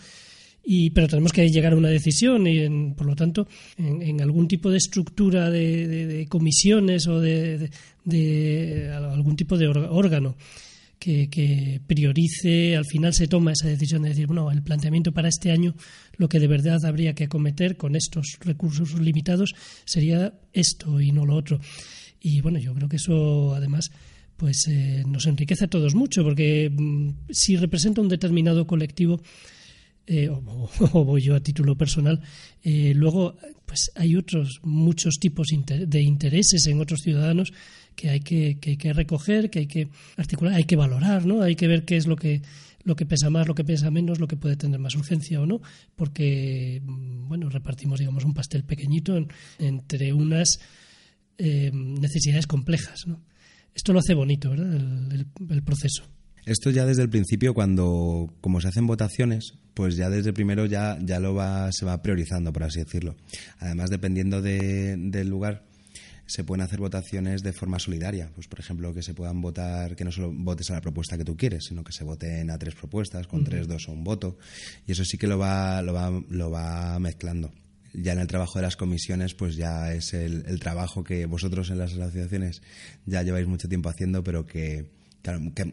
Y, 0.62 0.90
pero 0.90 1.08
tenemos 1.08 1.32
que 1.32 1.48
llegar 1.48 1.72
a 1.72 1.76
una 1.76 1.88
decisión 1.88 2.46
y, 2.46 2.92
por 2.94 3.06
lo 3.06 3.16
tanto, 3.16 3.48
en, 3.76 4.20
algún 4.20 4.46
tipo 4.46 4.70
de 4.70 4.76
estructura 4.76 5.50
de, 5.50 6.26
comisiones 6.28 7.06
o 7.06 7.18
de, 7.20 7.70
algún 8.92 9.36
tipo 9.36 9.56
de 9.56 9.68
órgano 9.68 10.36
que, 10.98 11.80
priorice, 11.86 12.76
al 12.76 12.84
final 12.84 13.14
se 13.14 13.26
toma 13.26 13.52
esa 13.52 13.68
decisión 13.68 14.02
de 14.02 14.10
decir, 14.10 14.26
bueno, 14.26 14.50
el 14.50 14.62
planteamiento 14.62 15.12
para 15.12 15.28
este 15.28 15.50
año, 15.50 15.74
lo 16.18 16.28
que 16.28 16.38
de 16.38 16.46
verdad 16.46 16.84
habría 16.84 17.14
que 17.14 17.24
acometer 17.24 17.76
con 17.76 17.96
estos 17.96 18.38
recursos 18.40 19.00
limitados 19.00 19.54
sería 19.84 20.34
esto 20.52 21.00
y 21.00 21.10
no 21.10 21.24
lo 21.24 21.36
otro. 21.36 21.58
Y 22.20 22.42
bueno, 22.42 22.58
yo 22.58 22.74
creo 22.74 22.88
que 22.88 22.96
eso 22.96 23.54
además 23.54 23.90
pues 24.36 24.66
eh, 24.68 25.02
nos 25.06 25.26
enriquece 25.26 25.66
a 25.66 25.68
todos 25.68 25.94
mucho, 25.94 26.22
porque 26.22 26.70
mm, 26.70 27.10
si 27.28 27.56
representa 27.56 28.00
un 28.00 28.08
determinado 28.08 28.66
colectivo, 28.66 29.20
eh, 30.10 30.28
o, 30.92 31.04
voy 31.04 31.22
yo 31.22 31.36
a 31.36 31.40
título 31.40 31.76
personal, 31.76 32.20
eh, 32.62 32.92
luego 32.94 33.36
pues 33.64 33.92
hay 33.94 34.16
otros 34.16 34.60
muchos 34.64 35.18
tipos 35.20 35.46
de 35.48 36.02
intereses 36.02 36.66
en 36.66 36.80
otros 36.80 37.00
ciudadanos 37.02 37.52
que 37.94 38.10
hay 38.10 38.20
que, 38.20 38.58
que, 38.58 38.76
que, 38.76 38.92
recoger, 38.92 39.50
que 39.50 39.60
hay 39.60 39.66
que 39.66 39.88
articular, 40.16 40.54
hay 40.54 40.64
que 40.64 40.74
valorar, 40.74 41.26
¿no? 41.26 41.42
Hay 41.42 41.54
que 41.54 41.68
ver 41.68 41.84
qué 41.84 41.96
es 41.96 42.08
lo 42.08 42.16
que 42.16 42.42
lo 42.82 42.96
que 42.96 43.06
pesa 43.06 43.28
más, 43.30 43.46
lo 43.46 43.54
que 43.54 43.62
pesa 43.62 43.90
menos, 43.90 44.18
lo 44.18 44.26
que 44.26 44.38
puede 44.38 44.56
tener 44.56 44.80
más 44.80 44.96
urgencia 44.96 45.40
o 45.40 45.46
no, 45.46 45.60
porque 45.94 46.82
mm, 46.84 47.28
bueno, 47.28 47.48
repartimos 47.48 48.00
digamos 48.00 48.24
un 48.24 48.34
pastel 48.34 48.64
pequeñito 48.64 49.16
entre 49.58 50.12
unas 50.12 50.58
necesidades 51.38 52.46
complejas, 52.46 53.06
¿no? 53.06 53.22
Esto 53.74 53.92
lo 53.92 54.00
hace 54.00 54.14
bonito, 54.14 54.50
¿verdad? 54.50 54.74
El, 54.74 55.62
proceso. 55.62 56.02
Esto 56.46 56.70
ya 56.70 56.86
desde 56.86 57.02
el 57.02 57.10
principio, 57.10 57.54
cuando 57.54 58.32
como 58.40 58.60
se 58.60 58.68
hacen 58.68 58.86
votaciones, 58.86 59.54
pues 59.74 59.96
ya 59.96 60.10
desde 60.10 60.32
primero 60.32 60.66
ya, 60.66 60.98
ya 61.00 61.20
lo 61.20 61.34
va, 61.34 61.70
se 61.72 61.84
va 61.84 62.02
priorizando, 62.02 62.52
por 62.52 62.64
así 62.64 62.80
decirlo. 62.80 63.16
Además, 63.58 63.90
dependiendo 63.90 64.42
del 64.42 65.28
lugar, 65.28 65.64
se 66.26 66.44
pueden 66.44 66.62
hacer 66.62 66.78
votaciones 66.78 67.42
de 67.42 67.52
forma 67.52 67.78
solidaria. 67.78 68.30
Pues, 68.34 68.46
por 68.46 68.60
ejemplo, 68.60 68.94
que 68.94 69.02
se 69.02 69.14
puedan 69.14 69.40
votar, 69.40 69.96
que 69.96 70.04
no 70.04 70.12
solo 70.12 70.32
votes 70.32 70.70
a 70.70 70.74
la 70.74 70.80
propuesta 70.80 71.18
que 71.18 71.24
tú 71.24 71.36
quieres, 71.36 71.64
sino 71.64 71.82
que 71.82 71.92
se 71.92 72.04
voten 72.04 72.50
a 72.50 72.58
tres 72.58 72.74
propuestas, 72.74 73.26
con 73.26 73.44
tres, 73.44 73.66
dos 73.66 73.88
o 73.88 73.92
un 73.92 74.04
voto. 74.04 74.38
Y 74.86 74.92
eso 74.92 75.04
sí 75.04 75.18
que 75.18 75.26
lo 75.26 75.38
va, 75.38 75.82
lo 75.82 75.92
va, 75.92 76.10
lo 76.28 76.50
va 76.50 76.98
mezclando 76.98 77.50
ya 77.92 78.12
en 78.12 78.20
el 78.20 78.26
trabajo 78.26 78.58
de 78.58 78.62
las 78.62 78.76
comisiones, 78.76 79.34
pues 79.34 79.56
ya 79.56 79.92
es 79.92 80.14
el, 80.14 80.60
trabajo 80.60 81.02
que 81.02 81.26
vosotros 81.26 81.70
en 81.70 81.78
las 81.78 81.92
asociaciones 81.92 82.62
ya 83.06 83.22
lleváis 83.22 83.46
mucho 83.46 83.68
tiempo 83.68 83.88
haciendo, 83.88 84.22
pero 84.22 84.46
que, 84.46 84.86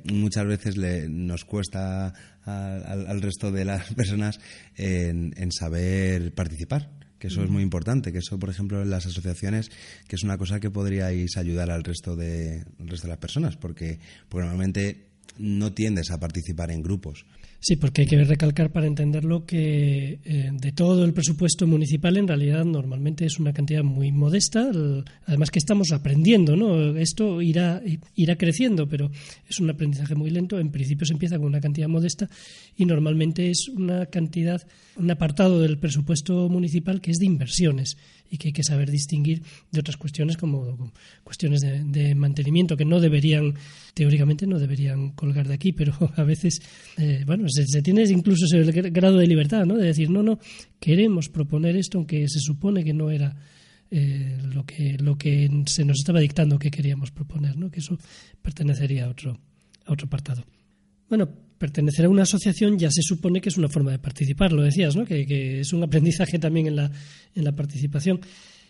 muchas 0.06 0.46
veces 0.46 0.78
le, 0.78 1.08
nos 1.10 1.46
cuesta 1.46 2.14
al, 2.44 3.22
resto 3.22 3.52
de 3.52 3.66
las 3.66 3.94
personas 3.96 4.40
en, 4.76 5.52
saber 5.52 6.34
participar 6.34 6.92
que 7.20 7.28
eso 7.28 7.44
es 7.44 7.50
muy 7.50 7.64
importante, 7.64 8.12
que 8.12 8.20
eso, 8.20 8.38
por 8.38 8.52
ejemplo, 8.52 8.84
en 8.84 8.92
las 8.92 9.08
asociaciones, 9.08 9.72
que 10.08 10.16
es 10.16 10.24
una 10.24 10.38
cosa 10.38 10.60
que 10.60 10.70
podríais 10.70 11.36
ayudar 11.36 11.72
al 11.72 11.84
resto 11.84 12.16
de, 12.16 12.64
al 12.80 12.88
resto 12.88 13.08
de 13.08 13.12
las 13.12 13.18
personas, 13.18 13.58
porque, 13.58 14.00
porque 14.30 14.46
normalmente 14.46 15.08
no 15.40 15.74
tiendes 15.74 16.12
a 16.12 16.20
participar 16.20 16.70
en 16.70 16.84
grupos. 16.84 17.26
Sí, 17.60 17.76
porque 17.76 18.02
hay 18.02 18.08
que 18.08 18.24
recalcar 18.24 18.72
para 18.72 18.86
entenderlo 18.86 19.46
que 19.46 20.20
eh, 20.24 20.50
de 20.54 20.72
todo 20.74 21.04
el 21.04 21.14
presupuesto 21.14 21.66
municipal 21.66 22.16
en 22.16 22.28
realidad 22.28 22.64
normalmente 22.64 23.26
es 23.26 23.40
una 23.40 23.52
cantidad 23.52 23.84
muy 23.84 24.12
modesta, 24.12 24.70
además 25.26 25.50
que 25.50 25.58
estamos 25.58 25.92
aprendiendo, 25.92 26.56
¿no? 26.56 26.96
Esto 26.98 27.42
irá, 27.42 27.82
irá 28.16 28.36
creciendo, 28.38 28.88
pero 28.88 29.10
es 29.50 29.60
un 29.60 29.72
aprendizaje 29.72 30.14
muy 30.14 30.30
lento. 30.30 30.60
En 30.60 30.72
principio 30.72 31.08
se 31.08 31.14
empieza 31.14 31.38
con 31.38 31.48
una 31.48 31.60
cantidad 31.60 31.88
modesta 31.88 32.30
y 32.76 32.86
normalmente 32.86 33.50
es 33.50 33.68
una 33.70 34.06
cantidad, 34.06 34.62
un 34.96 35.10
apartado 35.10 35.60
del 35.60 35.80
presupuesto 35.80 36.50
municipal 36.50 37.02
que 37.02 37.10
es 37.10 37.18
de 37.18 37.26
inversiones 37.26 37.98
y 38.30 38.38
que 38.38 38.50
hay 38.50 38.54
que 38.54 38.64
saber 38.64 38.90
distinguir 38.92 39.42
de 39.72 39.80
otras 39.80 39.98
cuestiones 39.98 40.38
como 40.38 40.92
cuestiones 41.24 41.62
de, 41.62 42.16
mantenimiento 42.16 42.78
que 42.78 42.86
no 42.86 43.00
deberían, 43.00 43.56
teóricamente 43.94 44.48
no 44.48 44.60
deberían 44.60 45.12
colgar 45.12 45.48
de 45.48 45.54
aquí, 45.54 45.72
pero 45.72 45.94
a 46.16 46.24
veces, 46.24 46.62
eh, 46.98 47.24
bueno, 47.26 47.47
se, 47.52 47.82
tiene 47.82 48.04
incluso 48.04 48.46
ese 48.46 48.72
grado 48.92 49.18
de 49.18 49.28
libertad, 49.28 49.66
¿no? 49.66 49.76
De 49.76 49.88
decir, 49.88 50.10
no, 50.10 50.24
no, 50.24 50.40
queremos 50.80 51.30
proponer 51.30 51.76
esto 51.76 51.98
aunque 51.98 52.28
se 52.28 52.40
supone 52.40 52.84
que 52.84 52.94
no 52.94 53.10
era 53.10 53.36
eh, 53.90 54.38
lo 54.54 54.66
que 54.66 54.98
lo 55.00 55.18
que 55.18 55.50
se 55.66 55.86
nos 55.86 56.00
estaba 56.00 56.20
dictando 56.20 56.60
que 56.60 56.72
queríamos 56.72 57.12
proponer, 57.12 57.58
¿no? 57.58 57.70
Que 57.70 57.80
eso 57.80 57.98
pertenecería 58.42 59.06
a 59.06 59.10
otro 59.10 59.40
a 59.86 59.94
otro 59.94 60.08
apartado. 60.08 60.46
Bueno, 61.10 61.30
pertenecer 61.58 62.06
a 62.06 62.10
una 62.10 62.24
asociación 62.24 62.78
ya 62.78 62.90
se 62.92 63.02
supone 63.02 63.42
que 63.42 63.50
es 63.50 63.58
una 63.58 63.70
forma 63.70 63.92
de 63.92 64.00
participar, 64.00 64.52
lo 64.52 64.64
decías, 64.64 64.96
¿no? 64.96 65.06
que, 65.06 65.60
es 65.60 65.74
un 65.74 65.84
aprendizaje 65.84 66.40
también 66.40 66.68
en 66.68 66.76
la, 66.76 66.92
en 67.34 67.44
la 67.44 67.56
participación. 67.56 68.20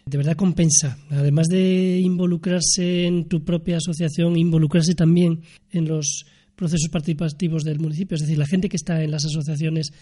De 0.05 0.17
verdad 0.17 0.37
compensa, 0.37 0.97
además 1.09 1.47
de 1.47 1.99
involucrarse 1.99 3.05
en 3.05 3.27
tu 3.27 3.43
propia 3.43 3.77
asociación, 3.77 4.37
involucrarse 4.37 4.95
también 4.95 5.41
en 5.71 5.85
los 5.85 6.25
procesos 6.57 6.89
participativos 6.89 7.63
del 7.63 7.79
municipio, 7.79 8.15
es 8.15 8.21
decir, 8.21 8.37
la 8.37 8.47
gente 8.47 8.67
que 8.67 8.75
está 8.75 9.01
en 9.03 9.11
las 9.11 9.23
asociaciones, 9.23 9.93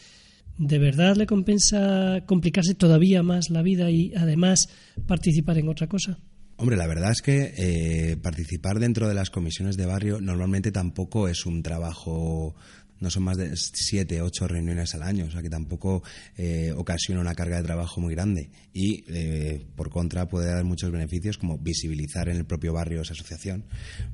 ¿de 0.57 0.79
verdad 0.79 1.17
le 1.17 1.27
compensa 1.27 2.23
complicarse 2.25 2.73
todavía 2.73 3.21
más 3.21 3.49
la 3.49 3.61
vida 3.61 3.91
y 3.91 4.13
además 4.15 4.69
participar 5.05 5.57
en 5.59 5.67
otra 5.67 5.87
cosa? 5.87 6.17
Hombre, 6.57 6.77
la 6.77 6.87
verdad 6.87 7.11
es 7.11 7.21
que 7.21 7.53
eh, 7.57 8.17
participar 8.17 8.79
dentro 8.79 9.09
de 9.09 9.13
las 9.13 9.29
comisiones 9.29 9.75
de 9.75 9.85
barrio 9.85 10.21
normalmente 10.21 10.71
tampoco 10.71 11.27
es 11.27 11.45
un 11.45 11.61
trabajo 11.61 12.55
no 12.99 13.09
son 13.09 13.23
más 13.23 13.37
de 13.37 13.51
siete, 13.55 14.21
ocho 14.21 14.47
reuniones 14.47 14.95
al 14.95 15.03
año, 15.03 15.25
o 15.25 15.31
sea 15.31 15.41
que 15.41 15.49
tampoco 15.49 16.03
eh, 16.37 16.73
ocasiona 16.75 17.21
una 17.21 17.35
carga 17.35 17.57
de 17.57 17.63
trabajo 17.63 18.01
muy 18.01 18.13
grande. 18.13 18.49
Y, 18.73 19.03
eh, 19.07 19.65
por 19.75 19.89
contra, 19.89 20.27
puede 20.27 20.47
dar 20.47 20.63
muchos 20.63 20.91
beneficios, 20.91 21.37
como 21.37 21.57
visibilizar 21.57 22.29
en 22.29 22.37
el 22.37 22.45
propio 22.45 22.73
barrio 22.73 23.01
esa 23.01 23.13
asociación, 23.13 23.65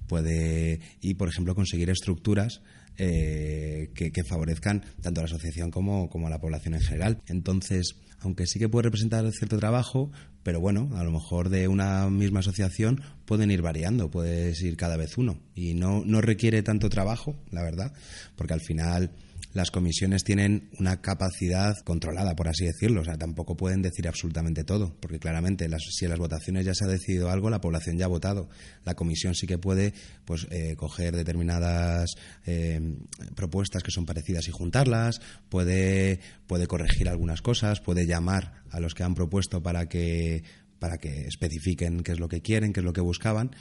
puede, 0.08 0.80
y, 1.02 1.14
por 1.16 1.30
ejemplo, 1.30 1.56
conseguir 1.56 1.90
estructuras 1.90 2.62
que, 2.98 4.12
que, 4.14 4.24
favorezcan 4.24 4.84
tanto 5.02 5.22
a 5.22 5.24
la 5.24 5.26
asociación 5.26 5.72
como, 5.72 6.08
como 6.10 6.28
a 6.28 6.30
la 6.30 6.40
población 6.40 6.76
en 6.76 6.82
general. 6.82 7.22
Entonces, 7.28 7.96
aunque 8.20 8.46
sí 8.46 8.60
que 8.60 8.70
puede 8.70 8.84
representar 8.84 9.30
cierto 9.32 9.58
trabajo, 9.58 10.12
pero 10.44 10.60
bueno, 10.60 10.90
a 10.96 11.04
lo 11.04 11.12
mejor 11.12 11.50
de 11.50 11.68
una 11.68 12.10
misma 12.10 12.40
asociación 12.40 13.02
pueden 13.32 13.50
ir 13.50 13.62
variando, 13.62 14.12
puedes 14.12 14.62
ir 14.62 14.76
cada 14.76 14.98
vez 14.98 15.18
uno 15.18 15.40
y 15.56 15.74
no, 15.74 16.04
no 16.06 16.20
requiere 16.20 16.64
tanto 16.64 16.90
trabajo, 16.90 17.40
la 17.50 17.64
verdad, 17.64 17.94
porque 18.36 18.52
al 18.52 18.60
final 18.60 19.12
las 19.54 19.72
comisiones 19.72 20.26
tienen 20.26 20.70
una 20.80 21.00
capacidad 21.00 21.78
controlada, 21.86 22.36
por 22.36 22.50
así 22.50 22.66
decirlo. 22.66 23.00
O 23.00 23.06
sea, 23.06 23.18
tampoco 23.18 23.56
pueden 23.56 23.82
decir 23.82 24.06
absolutamente 24.10 24.66
todo, 24.66 24.98
porque 25.00 25.18
claramente 25.18 25.70
si 25.80 26.04
en 26.04 26.12
las 26.12 26.20
votaciones 26.20 26.66
ya 26.66 26.74
se 26.74 26.84
ha 26.84 26.90
decidido 26.90 27.30
algo, 27.30 27.50
la 27.50 27.62
población 27.62 27.98
ya 27.98 28.04
ha 28.04 28.10
votado. 28.10 28.50
La 28.84 28.96
comisión 28.96 29.34
sí 29.34 29.48
que 29.48 29.58
puede 29.58 29.94
pues, 30.26 30.46
eh, 30.52 30.76
coger 30.76 31.16
determinadas 31.16 32.10
eh, 32.46 32.98
propuestas 33.34 33.82
que 33.82 33.92
son 33.92 34.06
parecidas 34.06 34.50
y 34.50 34.52
juntarlas, 34.52 35.22
puede, 35.48 36.20
puede 36.48 36.68
corregir 36.68 37.08
algunas 37.08 37.42
cosas, 37.42 37.80
puede 37.80 38.06
llamar 38.06 38.62
a 38.72 38.82
los 38.82 38.94
que 38.94 39.04
han 39.04 39.16
propuesto 39.16 39.64
para 39.64 39.88
que 39.88 40.44
para 40.82 40.98
que 40.98 41.28
especifiquen 41.28 42.02
qué 42.02 42.14
es 42.14 42.20
lo 42.20 42.28
que 42.28 42.42
quieren, 42.42 42.74
qué 42.74 42.80
es 42.80 42.84
lo 42.84 42.92
que 42.92 43.02
buscaban, 43.02 43.52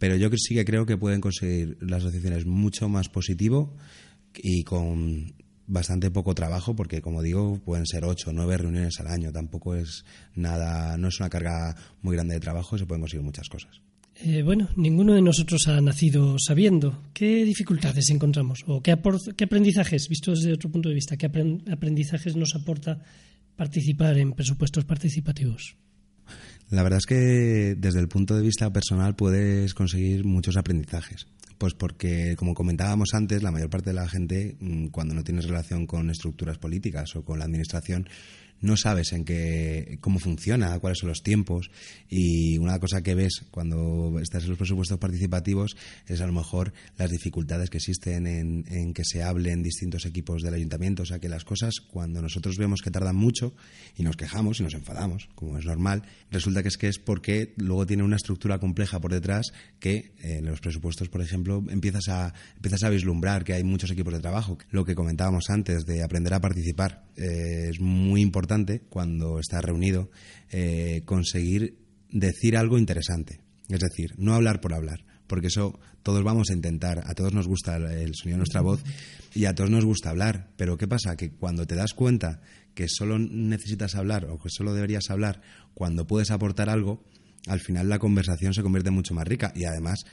pero 0.00 0.16
yo 0.16 0.28
sí 0.36 0.56
que 0.56 0.64
creo 0.64 0.84
que 0.84 0.98
pueden 0.98 1.20
conseguir 1.20 1.78
las 1.80 2.02
asociaciones 2.02 2.44
mucho 2.44 2.88
más 2.88 3.08
positivo 3.08 3.76
y 4.34 4.64
con 4.64 5.32
bastante 5.68 6.10
poco 6.10 6.34
trabajo 6.34 6.74
porque 6.74 7.00
como 7.00 7.22
digo 7.22 7.60
pueden 7.64 7.86
ser 7.86 8.04
ocho 8.04 8.30
o 8.30 8.32
nueve 8.32 8.58
reuniones 8.58 8.98
al 8.98 9.06
año 9.06 9.32
tampoco 9.32 9.74
es 9.76 10.04
nada 10.34 10.96
no 10.96 11.08
es 11.08 11.18
una 11.20 11.28
carga 11.28 11.74
muy 12.02 12.14
grande 12.14 12.34
de 12.34 12.40
trabajo 12.40 12.76
y 12.76 12.80
se 12.80 12.86
pueden 12.86 13.02
conseguir 13.02 13.24
muchas 13.24 13.48
cosas. 13.48 13.80
Eh, 14.16 14.42
bueno 14.42 14.68
ninguno 14.76 15.14
de 15.14 15.22
nosotros 15.22 15.68
ha 15.68 15.80
nacido 15.80 16.36
sabiendo. 16.40 17.04
Qué 17.14 17.44
dificultades 17.44 18.10
encontramos 18.10 18.64
o 18.66 18.82
qué, 18.82 18.98
qué 19.36 19.44
aprendizajes 19.44 20.08
visto 20.08 20.32
desde 20.32 20.52
otro 20.52 20.70
punto 20.70 20.88
de 20.88 20.96
vista 20.96 21.16
qué 21.16 21.26
aprendizajes 21.26 22.34
nos 22.34 22.56
aporta 22.56 23.00
participar 23.54 24.18
en 24.18 24.32
presupuestos 24.32 24.84
participativos 24.84 25.76
la 26.70 26.82
verdad 26.82 26.98
es 26.98 27.06
que 27.06 27.76
desde 27.78 28.00
el 28.00 28.08
punto 28.08 28.36
de 28.36 28.42
vista 28.42 28.72
personal 28.72 29.14
puedes 29.14 29.74
conseguir 29.74 30.24
muchos 30.24 30.56
aprendizajes. 30.56 31.26
Pues 31.58 31.72
porque, 31.74 32.34
como 32.36 32.54
comentábamos 32.54 33.14
antes, 33.14 33.42
la 33.42 33.50
mayor 33.50 33.70
parte 33.70 33.90
de 33.90 33.94
la 33.94 34.08
gente, 34.08 34.56
mm, 34.60 34.88
cuando 34.88 35.14
no 35.14 35.24
tienes 35.24 35.46
relación 35.46 35.86
con 35.86 36.10
estructuras 36.10 36.58
políticas 36.58 37.16
o 37.16 37.22
con 37.22 37.38
la 37.38 37.46
administración, 37.46 38.08
no 38.60 38.76
sabes 38.76 39.12
en 39.12 39.24
qué, 39.24 39.98
cómo 40.00 40.18
funciona, 40.18 40.78
cuáles 40.78 40.98
son 40.98 41.08
los 41.08 41.22
tiempos. 41.22 41.70
Y 42.08 42.58
una 42.58 42.78
cosa 42.78 43.02
que 43.02 43.14
ves 43.14 43.44
cuando 43.50 44.18
estás 44.20 44.44
en 44.44 44.50
los 44.50 44.58
presupuestos 44.58 44.98
participativos 44.98 45.76
es 46.06 46.20
a 46.20 46.26
lo 46.26 46.32
mejor 46.32 46.72
las 46.96 47.10
dificultades 47.10 47.70
que 47.70 47.78
existen 47.78 48.26
en, 48.26 48.94
que 48.94 49.04
se 49.04 49.22
hablen 49.22 49.62
distintos 49.62 50.06
equipos 50.06 50.42
del 50.42 50.54
ayuntamiento. 50.54 51.02
O 51.02 51.06
sea, 51.06 51.18
que 51.18 51.28
las 51.28 51.44
cosas, 51.44 51.74
cuando 51.80 52.22
nosotros 52.22 52.56
vemos 52.56 52.80
que 52.82 52.90
tardan 52.90 53.16
mucho 53.16 53.54
y 53.96 54.02
nos 54.02 54.16
quejamos 54.16 54.60
y 54.60 54.62
nos 54.62 54.74
enfadamos, 54.74 55.28
como 55.34 55.58
es 55.58 55.64
normal, 55.64 56.02
resulta 56.30 56.62
que 56.62 56.68
es 56.68 56.78
que 56.78 56.88
es 56.88 56.98
porque 56.98 57.54
luego 57.56 57.86
tiene 57.86 58.02
una 58.02 58.16
estructura 58.16 58.58
compleja 58.58 59.00
por 59.00 59.12
detrás 59.12 59.52
que 59.78 59.96
eh, 59.96 60.38
en 60.38 60.46
los 60.46 60.60
presupuestos, 60.60 61.08
por 61.08 61.20
ejemplo, 61.20 61.62
empiezas 61.68 62.08
a, 62.08 62.32
empiezas 62.56 62.82
a 62.84 62.90
vislumbrar 62.90 63.44
que 63.44 63.52
hay 63.52 63.64
muchos 63.64 63.90
equipos 63.90 64.14
de 64.14 64.20
trabajo. 64.20 64.58
Lo 64.70 64.84
que 64.84 64.94
comentábamos 64.94 65.50
antes 65.50 65.84
de 65.84 66.02
aprender 66.02 66.32
a 66.34 66.40
participar 66.40 67.04
eh, 67.16 67.68
es 67.70 67.80
muy 67.80 68.22
importante 68.22 68.45
cuando 68.88 69.38
estás 69.38 69.64
reunido 69.64 70.10
eh, 70.50 71.02
conseguir 71.04 71.78
decir 72.10 72.56
algo 72.56 72.78
interesante. 72.78 73.40
Es 73.68 73.80
decir, 73.80 74.14
no 74.16 74.34
hablar 74.34 74.60
por 74.60 74.74
hablar, 74.74 75.04
porque 75.26 75.48
eso 75.48 75.78
todos 76.02 76.22
vamos 76.22 76.50
a 76.50 76.54
intentar, 76.54 77.02
a 77.04 77.14
todos 77.14 77.32
nos 77.32 77.48
gusta 77.48 77.76
el 77.76 78.14
sonido 78.14 78.36
de 78.36 78.38
nuestra 78.38 78.60
voz 78.60 78.82
y 79.34 79.46
a 79.46 79.54
todos 79.54 79.70
nos 79.70 79.84
gusta 79.84 80.10
hablar, 80.10 80.50
pero 80.56 80.78
¿qué 80.78 80.86
pasa? 80.86 81.16
Que 81.16 81.30
cuando 81.30 81.66
te 81.66 81.74
das 81.74 81.94
cuenta 81.94 82.40
que 82.74 82.86
solo 82.88 83.18
necesitas 83.18 83.96
hablar 83.96 84.26
o 84.26 84.38
que 84.38 84.50
solo 84.50 84.72
deberías 84.72 85.10
hablar 85.10 85.40
cuando 85.74 86.06
puedes 86.06 86.30
aportar 86.30 86.70
algo, 86.70 87.02
al 87.46 87.60
final 87.60 87.88
la 87.88 87.98
conversación 87.98 88.54
se 88.54 88.62
convierte 88.62 88.90
mucho 88.90 89.14
más 89.14 89.26
rica 89.26 89.52
y 89.54 89.64
además 89.64 90.04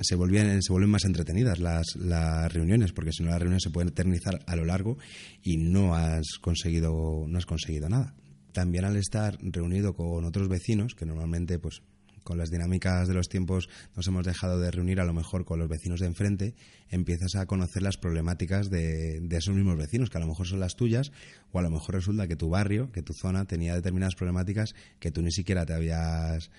se 0.00 0.14
vuelven, 0.14 0.62
se 0.62 0.72
vuelven 0.72 0.90
más 0.90 1.04
entretenidas 1.04 1.58
las, 1.58 1.96
las 1.96 2.52
reuniones, 2.52 2.92
porque 2.92 3.12
si 3.12 3.22
no 3.22 3.30
las 3.30 3.38
reuniones 3.38 3.62
se 3.62 3.70
pueden 3.70 3.88
eternizar 3.88 4.40
a 4.46 4.56
lo 4.56 4.64
largo 4.64 4.98
y 5.42 5.56
no 5.56 5.94
has 5.94 6.38
conseguido, 6.40 7.26
no 7.26 7.38
has 7.38 7.46
conseguido 7.46 7.88
nada. 7.88 8.14
También 8.52 8.84
al 8.84 8.96
estar 8.96 9.38
reunido 9.40 9.94
con 9.94 10.24
otros 10.24 10.48
vecinos, 10.48 10.94
que 10.94 11.06
normalmente 11.06 11.58
pues 11.58 11.82
con 12.22 12.38
las 12.38 12.50
dinámicas 12.50 13.08
de 13.08 13.14
los 13.14 13.28
tiempos 13.28 13.68
nos 13.96 14.06
hemos 14.06 14.24
dejado 14.24 14.60
de 14.60 14.70
reunir 14.70 15.00
a 15.00 15.04
lo 15.04 15.12
mejor 15.12 15.44
con 15.44 15.58
los 15.58 15.68
vecinos 15.68 16.00
de 16.00 16.06
enfrente, 16.06 16.54
empiezas 16.88 17.34
a 17.36 17.46
conocer 17.46 17.82
las 17.82 17.96
problemáticas 17.96 18.70
de, 18.70 19.20
de, 19.20 19.36
esos 19.36 19.54
mismos 19.54 19.76
vecinos, 19.76 20.10
que 20.10 20.18
a 20.18 20.20
lo 20.20 20.26
mejor 20.26 20.46
son 20.46 20.60
las 20.60 20.76
tuyas, 20.76 21.12
o 21.52 21.58
a 21.58 21.62
lo 21.62 21.70
mejor 21.70 21.94
resulta 21.94 22.28
que 22.28 22.36
tu 22.36 22.48
barrio, 22.48 22.92
que 22.92 23.02
tu 23.02 23.14
zona 23.14 23.44
tenía 23.46 23.74
determinadas 23.74 24.14
problemáticas 24.14 24.74
que 24.98 25.10
tú 25.10 25.22
ni 25.22 25.32
siquiera 25.32 25.64
te 25.64 25.72
habías, 25.72 26.50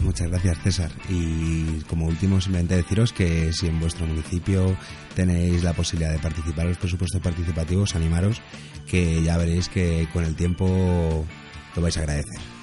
Muchas 0.00 0.28
gracias, 0.28 0.58
César. 0.62 0.90
Y 1.08 1.80
como 1.88 2.06
último, 2.06 2.40
simplemente 2.40 2.76
deciros 2.76 3.12
que 3.12 3.52
si 3.52 3.66
en 3.68 3.80
vuestro 3.80 4.06
municipio 4.06 4.76
tenéis 5.14 5.62
la 5.62 5.72
posibilidad 5.72 6.12
de 6.12 6.18
participar 6.18 6.64
en 6.64 6.70
los 6.70 6.78
presupuestos 6.78 7.20
participativos, 7.20 7.94
animaros, 7.94 8.42
que 8.88 9.22
ya 9.22 9.38
veréis 9.38 9.68
que 9.68 10.08
con 10.12 10.24
el 10.24 10.34
tiempo 10.34 11.24
lo 11.74 11.82
vais 11.82 11.96
a 11.96 12.00
agradecer. 12.00 12.53